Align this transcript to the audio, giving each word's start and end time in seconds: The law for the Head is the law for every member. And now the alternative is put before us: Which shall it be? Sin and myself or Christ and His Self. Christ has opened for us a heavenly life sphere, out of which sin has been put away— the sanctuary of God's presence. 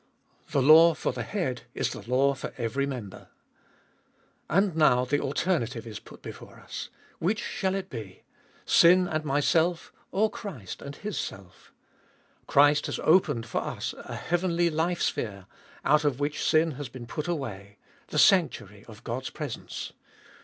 The 0.49 0.63
law 0.63 0.95
for 0.95 1.11
the 1.13 1.21
Head 1.21 1.61
is 1.75 1.91
the 1.91 2.01
law 2.01 2.33
for 2.33 2.55
every 2.57 2.87
member. 2.87 3.27
And 4.49 4.75
now 4.75 5.05
the 5.05 5.19
alternative 5.19 5.85
is 5.85 5.99
put 5.99 6.23
before 6.23 6.59
us: 6.59 6.89
Which 7.19 7.37
shall 7.39 7.75
it 7.75 7.87
be? 7.91 8.23
Sin 8.65 9.07
and 9.07 9.23
myself 9.23 9.93
or 10.11 10.31
Christ 10.31 10.81
and 10.81 10.95
His 10.95 11.19
Self. 11.19 11.71
Christ 12.47 12.87
has 12.87 12.97
opened 13.03 13.45
for 13.45 13.61
us 13.61 13.93
a 13.95 14.15
heavenly 14.15 14.71
life 14.71 15.03
sphere, 15.03 15.45
out 15.85 16.03
of 16.03 16.19
which 16.19 16.43
sin 16.43 16.71
has 16.71 16.89
been 16.89 17.05
put 17.05 17.27
away— 17.27 17.77
the 18.07 18.17
sanctuary 18.17 18.83
of 18.87 19.03
God's 19.03 19.29
presence. 19.29 19.93